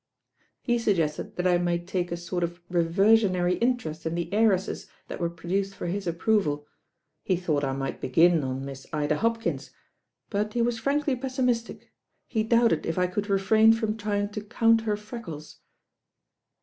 [0.63, 4.87] "He suggested that I might take a sort of re versionary interest in the heiresses
[5.07, 6.65] that were pro duced for his approval.
[7.21, 9.69] He thought I might begin on Miss Ida Hopkins;
[10.31, 11.91] but he was frankly pessimis tic.
[12.27, 15.59] He doubted if I could refrain from trying to count her freckles."